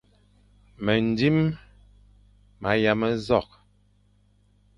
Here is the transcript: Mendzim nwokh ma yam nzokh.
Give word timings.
Mendzim 0.83 1.39
nwokh 1.47 1.59
ma 2.61 2.71
yam 2.83 3.01
nzokh. 3.15 3.53